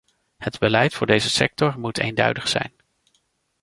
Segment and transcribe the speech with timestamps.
[0.37, 2.73] Het beleid voor deze sector moet eenduidig zijn.